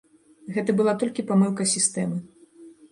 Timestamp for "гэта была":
0.55-0.95